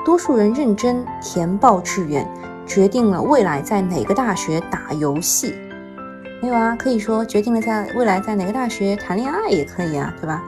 [0.07, 2.25] 多数人认真填报志愿，
[2.65, 5.53] 决定了未来在哪个大学打游戏。
[6.41, 10.45] 没有啊，可以说决定了在未来在哪个大学谈恋爱也可以啊，对吧？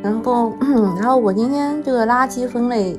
[0.00, 0.56] 然后，
[0.94, 2.96] 然后我今天这个垃圾分类。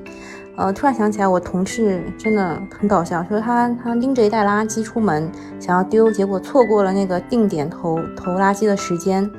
[0.58, 9.30] 呃，突然想起来，我同事真的很搞笑，说他他拎着一袋垃圾出门，想要丢，结果错过了那个定点投投垃圾的时间，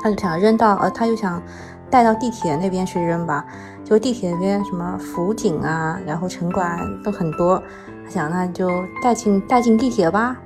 [0.00, 1.42] 他就想扔到，呃，他就想
[1.90, 3.44] 带到地铁那边去扔吧，
[3.84, 7.60] 就地铁那边什么辅警啊，然后城管都很多，
[8.04, 8.70] 他想那就
[9.02, 10.36] 带进带进地铁吧，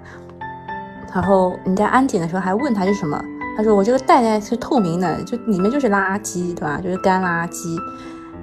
[1.13, 3.23] 然后你在安检的时候还问他是什么，
[3.59, 6.81] 他说我这个袋袋是透明的，就里面就是垃圾，对吧？
[6.83, 7.79] 就是干垃圾。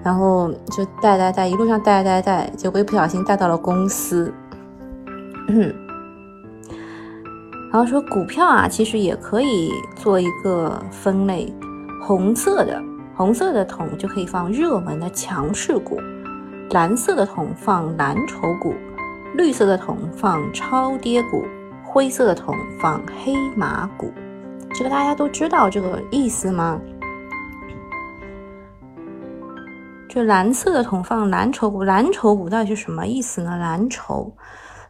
[0.04, 4.34] 然后就带带带，一路上带带带，结果一不小心带到了公司。
[7.72, 11.54] 然后说股票啊，其实也可以做一个分类，
[12.02, 12.82] 红色的
[13.16, 16.00] 红色的桶就可以放热门的强势股，
[16.72, 18.74] 蓝色的桶放蓝筹股，
[19.36, 21.46] 绿色的桶放超跌股，
[21.84, 24.12] 灰色的桶放黑马股。
[24.74, 26.80] 这个大家都知道这个意思吗？
[30.10, 33.56] 就蓝色的桶放蓝筹股，蓝筹股到底是什么意思呢？
[33.58, 34.34] 蓝筹，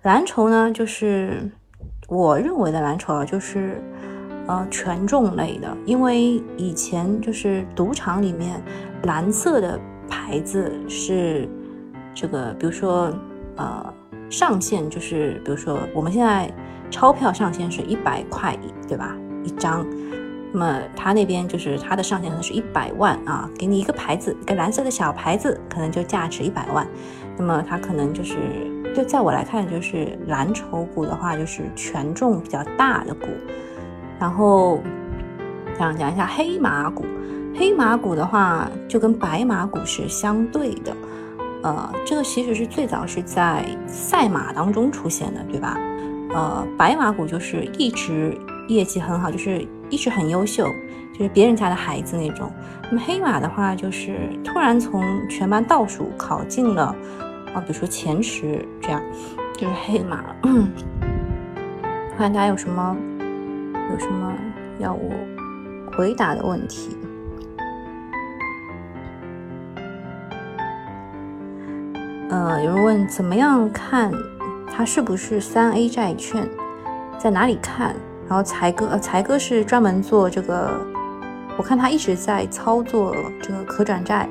[0.04, 1.52] 蓝筹呢，就是
[2.08, 3.84] 我认为的蓝筹啊，就是
[4.48, 8.64] 呃权重类的，因为以前就是赌场里面
[9.04, 11.50] 蓝色的牌子是
[12.16, 13.14] 这个，比如说
[13.58, 13.94] 呃
[14.30, 16.50] 上限就是比如说我们现在
[16.90, 18.58] 钞票上限是一百块，
[18.88, 19.18] 对吧？
[19.44, 19.86] 一张。
[20.52, 26.88] 那么他那边就是他的上限可能是一百万啊，给你一个牌子，一个蓝色的小牌子，可能就价值一百万。
[27.38, 28.36] 那么他可能就是，
[28.96, 33.28] 就在我来看，就是蓝筹股的话，就是权重比较大的股。
[34.20, 34.82] 然后
[35.78, 37.06] 讲讲一下黑马股，
[37.56, 40.92] 黑马股的话就跟白马股是相对的。
[41.62, 45.78] 呃，这个其实是最早是在赛马当中出现的，对吧？
[46.34, 48.36] 呃，白马股就是一直
[48.68, 49.64] 业绩很好，就是。
[49.90, 50.68] 一直很优秀，
[51.14, 52.52] 就是别人家的孩子那种。
[52.92, 56.96] 那么黑马的话，就是突然从全班倒数考进了，
[57.54, 59.02] 啊，比如说前十这样，
[59.54, 60.24] 就是黑马。
[62.18, 62.98] 看大家有什么
[63.92, 64.34] 有什么
[64.80, 65.10] 要我
[65.96, 66.98] 回答的问题？
[72.30, 74.12] 呃，有人问怎么样看
[74.72, 76.48] 它是不是三 A 债券，
[77.18, 77.96] 在哪里看？
[78.30, 80.70] 然后才哥，呃，才哥是专门做这个，
[81.58, 84.30] 我看他一直在操作这个可转债，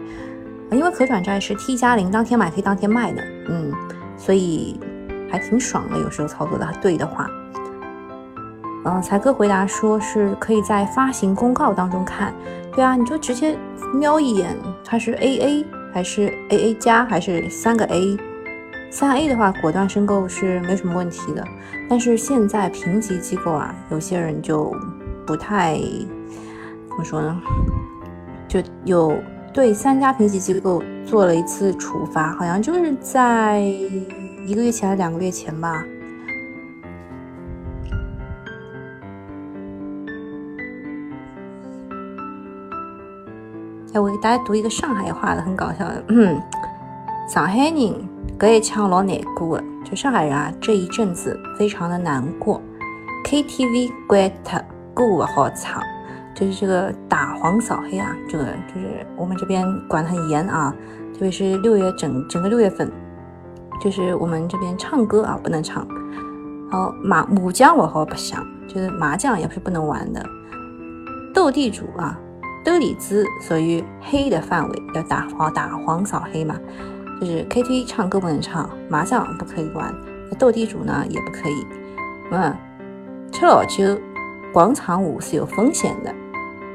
[0.71, 3.73] 因为可转债是 T 加零，当天买可以当天卖的，嗯，
[4.17, 4.79] 所以
[5.29, 5.99] 还挺爽的。
[5.99, 7.29] 有时候操作的对的话，
[8.85, 12.33] 嗯，才哥回答说是可以在发行公告当中看，
[12.73, 13.59] 对啊，你就直接
[13.93, 18.17] 瞄一眼，它是 AA 还是 AA 加还是三个 A。
[18.91, 21.45] 三 A 的话，果断申购是没什么问题的。
[21.89, 24.74] 但是现在评级机构啊，有些人就
[25.26, 25.78] 不太
[26.89, 27.41] 怎么说呢？
[28.49, 29.16] 就有
[29.53, 35.84] 对三家评级机构做了一次处罚，好像就是在一个月前还是两个月前吧。
[43.93, 46.05] 哎，我给大家读一个上海话的，很搞笑的。
[46.09, 46.41] 嗯，
[47.28, 48.18] 上海人。
[48.39, 52.62] 搿一腔老难过的，就上海人啊，这一阵子非常的难过。
[53.24, 54.61] KTV 关脱，
[54.95, 55.82] 歌不好唱，
[56.36, 60.72] 就是这个打黄扫黑啊，这个就是我们这边管得很严啊，
[61.12, 62.89] 特别是六月整整个六月份，
[63.80, 65.84] 就是我们这边唱歌啊不能唱，
[66.70, 70.24] 然后麻麻将我好不想，就是麻将也是不能玩的，
[71.34, 72.16] 斗地主啊，
[72.64, 76.55] 斗地主属于黑的范围，要打黄打黄扫黑嘛，
[77.21, 79.95] 就是 KTV 唱歌不能唱，麻将不可以玩，
[80.39, 81.66] 斗地主呢也不可以，
[82.31, 82.57] 嗯，
[83.33, 83.99] 吃老酒
[84.53, 86.14] 广场舞是有风险的。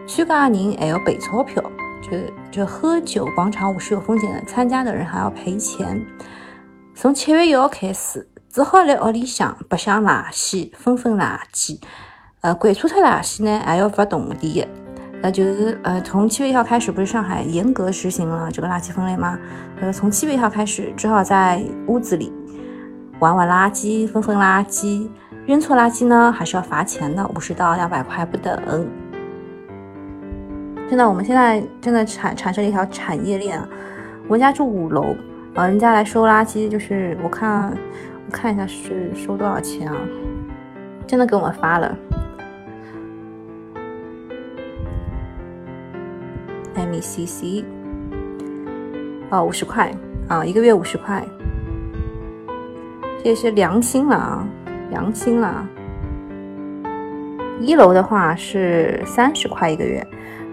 [0.05, 1.63] 参加人还要赔钞票，
[2.01, 2.11] 就
[2.51, 6.05] 就喝酒广场舞是有风险的，参加的人还要赔钱。
[6.93, 11.79] 从七月一号开始，只好在屋里向白相垃圾，分分垃圾。
[12.41, 14.67] 呃，关错脱垃圾呢，还要罚铜钿。
[15.23, 19.39] 那就是呃，从七月一号开始，不是上海严格实行了这个垃圾分类吗？
[19.79, 22.29] 呃，从七月一号开始，只好在屋子里
[23.19, 25.07] 玩玩垃圾，分分垃圾。
[25.45, 28.85] 扔错垃圾呢，还是要罚钱的，五十到两百块不等。
[30.89, 33.57] 真的，我们现在真的产产生了一条产业链。
[34.27, 35.15] 我们家住五楼，
[35.53, 37.71] 呃，人家来收垃圾，就是我看，
[38.25, 39.95] 我看一下是收多少钱啊？
[41.07, 41.97] 真的给我们发了
[46.93, 47.65] ，M E C C，
[49.31, 49.91] 哦，五十块
[50.27, 51.25] 啊，一个月五十块，
[53.23, 54.47] 这也是良心了啊，
[54.91, 55.67] 良心了。
[57.59, 60.05] 一楼的话是三十块一个月。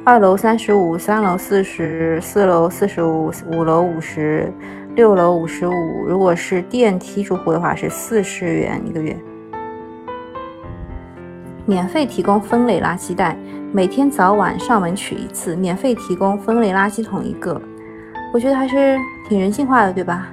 [0.02, 4.50] 二楼三十五，三楼四十，四楼四十五，五楼五十，
[4.94, 6.04] 六楼五十五。
[6.06, 9.14] 如果是电梯住户的话，是四十元一个月。
[11.66, 13.36] 免费提供分类垃圾袋，
[13.72, 17.60] 每天早晚上门取一次，免费提供分类垃圾桶一个。
[18.32, 18.98] 我觉得还是
[19.28, 20.28] 挺人性化的，对吧？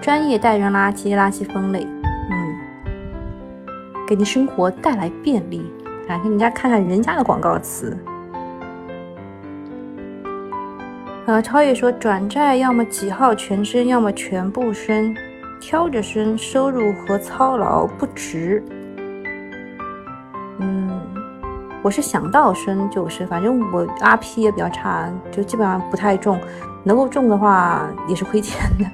[0.00, 1.86] 专业代扔垃圾，垃圾分类，
[2.30, 2.56] 嗯，
[4.06, 5.70] 给你生活带来便利。
[6.08, 7.94] 来给人家看看人家的广告词。
[11.26, 15.14] 呃，超越说转债要么几号全升，要么全部升，
[15.60, 18.64] 挑着升，收入和操劳不值。
[20.58, 20.90] 嗯，
[21.82, 26.38] 我是想到升就升，反正我 RP 也比较差，就基本上不太中，
[26.84, 28.84] 能够中的话也是亏钱的。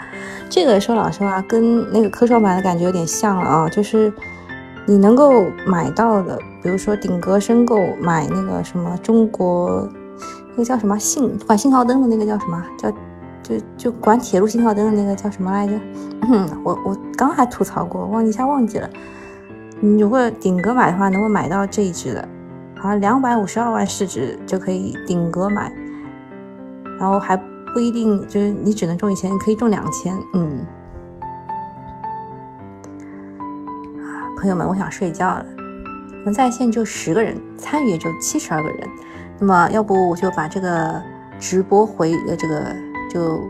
[0.49, 4.13] 这个说老实话，跟那个科创板的感觉有点像了啊，就是
[4.87, 9.89] 你能够买到的，比如说顶格申购买那个什么中国。
[10.57, 12.65] 那个叫什么信管信号灯的那个叫什么？
[12.79, 12.89] 叫
[13.43, 15.75] 就就管铁路信号灯的那个叫什么来着？
[16.63, 18.89] 我我刚还吐槽过，忘记一下忘记了。
[19.85, 22.27] 你如果顶格买的话，能够买到这一只的，
[22.75, 25.71] 好像两百五十二万市值就可以顶格买，
[26.99, 30.17] 然后还不一定就是你只能中一千，你可以中两千。
[30.33, 30.67] 嗯，
[33.99, 35.45] 啊，朋友们，我想睡觉了。
[36.21, 38.89] 我们在线就十个人，参与也就七十二个人。
[39.39, 41.03] 那么，要不我就把这个
[41.39, 42.75] 直播回呃这个
[43.11, 43.47] 就，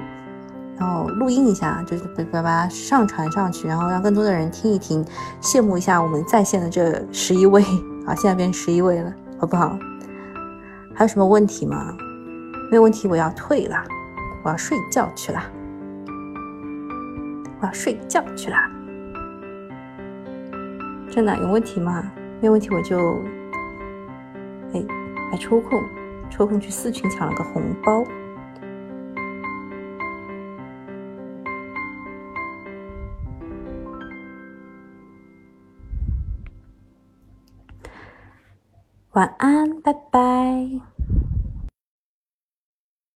[0.79, 5.05] 然后录音一下，就是把把它上传上去，然后让更多的人听一听，
[5.41, 7.62] 羡慕一下我们在线的这十一位
[8.07, 9.79] 啊，现在变十一位了，好不好？
[10.95, 11.97] 还有什么问题吗？
[12.70, 13.77] 没有问题，我要退了，
[14.43, 15.41] 我要睡觉去了，
[17.61, 18.57] 我要睡觉去了。
[21.11, 22.03] 真的有问题吗？
[22.41, 23.18] 没有问题，我就，
[24.72, 24.85] 哎。
[25.31, 25.83] 还抽空，
[26.31, 28.05] 抽空去四群抢了个红包。
[39.14, 40.93] 晚安，拜拜。